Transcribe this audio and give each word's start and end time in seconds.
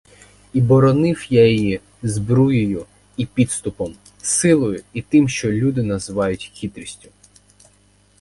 І 0.53 0.61
боронив 0.61 1.27
я 1.29 1.47
її 1.47 1.79
збруєю 2.03 2.85
і 3.17 3.25
підступом, 3.25 3.95
силою 4.21 4.83
і 4.93 5.01
тим, 5.01 5.29
що 5.29 5.51
люди, 5.51 5.83
називають 5.83 6.51
хитрістю. 6.53 7.09